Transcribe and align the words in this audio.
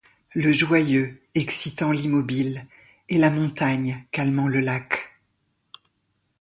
le 0.33 0.51
joyeux 0.51 1.21
excitant 1.35 1.91
l'immobile 1.91 2.65
et 3.07 3.19
la 3.19 3.29
montagne 3.29 4.03
calmant 4.09 4.47
le 4.47 4.59
lac. 4.59 5.13